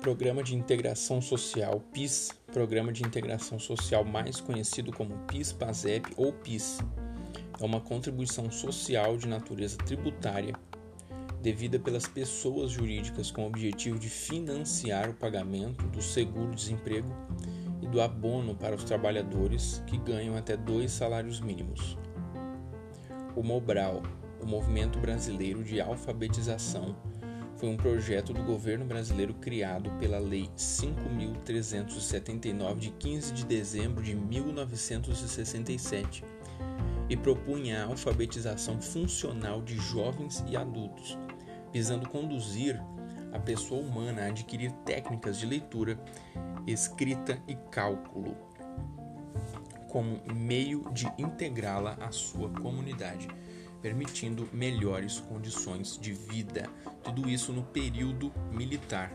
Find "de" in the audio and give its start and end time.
0.42-0.56, 2.90-3.02, 9.18-9.28, 13.98-14.08, 25.62-25.78, 32.78-32.90, 33.34-33.44, 34.02-34.14, 39.60-39.76, 45.38-45.44, 50.94-51.06, 55.98-56.12